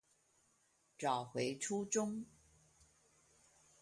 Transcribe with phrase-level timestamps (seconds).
[0.97, 2.25] 找回初衷